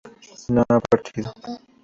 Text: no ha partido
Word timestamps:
no 0.49 0.63
ha 0.67 0.79
partido 0.79 1.31